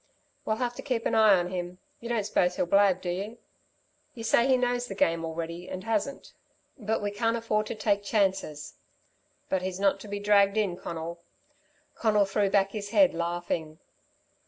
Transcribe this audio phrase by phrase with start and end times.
[0.45, 1.77] "We'll have to keep an eye on him.
[1.99, 3.37] You don't suppose he'll blab, do you?
[4.15, 6.33] You say he knows the game already and hasn't.
[6.75, 8.77] But we can't afford to take chances."
[9.47, 11.21] "But he's not to be dragged in, Conal!"
[11.93, 13.77] Conal threw back his head, laughing.